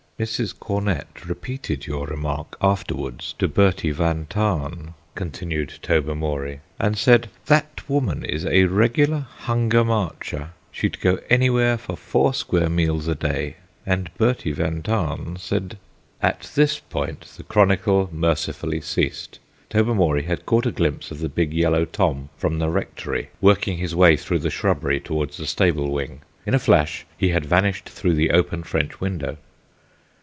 "Mrs. 0.19 0.55
Cornett 0.59 1.25
repeated 1.27 1.87
your 1.87 2.05
remark 2.05 2.55
afterwards 2.61 3.33
to 3.39 3.47
Bertie 3.47 3.89
van 3.89 4.27
Tahn," 4.29 4.93
continued 5.15 5.73
Tobermory, 5.81 6.59
"and 6.79 6.95
said, 6.95 7.27
'That 7.47 7.81
woman 7.89 8.23
is 8.23 8.45
a 8.45 8.65
regular 8.65 9.21
Hunger 9.37 9.83
Marcher; 9.83 10.51
she'd 10.71 11.01
go 11.01 11.17
anywhere 11.31 11.75
for 11.75 11.95
four 11.97 12.35
square 12.35 12.69
meals 12.69 13.07
a 13.07 13.15
day,' 13.15 13.55
and 13.83 14.11
Bertie 14.19 14.51
van 14.51 14.83
Tahn 14.83 15.37
said" 15.39 15.79
At 16.21 16.51
this 16.53 16.79
point 16.79 17.21
the 17.35 17.41
chronicle 17.43 18.07
mercifully 18.13 18.79
ceased. 18.79 19.39
Tobermory 19.71 20.21
had 20.25 20.45
caught 20.45 20.67
a 20.67 20.71
glimpse 20.71 21.09
of 21.09 21.17
the 21.21 21.29
big 21.29 21.51
yellow 21.51 21.83
Tom 21.83 22.29
from 22.37 22.59
the 22.59 22.69
Rectory 22.69 23.31
working 23.41 23.79
his 23.79 23.95
way 23.95 24.15
through 24.15 24.37
the 24.45 24.51
shrubbery 24.51 24.99
towards 24.99 25.37
the 25.37 25.47
stable 25.47 25.91
wing. 25.91 26.21
In 26.45 26.53
a 26.53 26.59
flash 26.59 27.07
he 27.17 27.29
had 27.29 27.43
vanished 27.43 27.89
through 27.89 28.13
the 28.13 28.29
open 28.29 28.61
French 28.61 29.01
window. 29.01 29.37